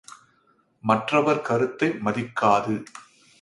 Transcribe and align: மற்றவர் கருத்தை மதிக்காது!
மற்றவர் 0.83 1.41
கருத்தை 1.41 1.89
மதிக்காது! 2.05 2.75